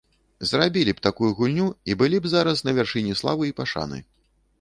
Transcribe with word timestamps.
Зрабілі 0.51 0.93
б 0.99 1.03
такую 1.07 1.29
гульню 1.39 1.67
і 1.91 1.97
былі 1.99 2.17
б 2.23 2.31
зараз 2.31 2.63
на 2.69 2.75
вяршыні 2.79 3.13
славы 3.21 3.43
і 3.51 3.55
пашаны. 3.61 4.01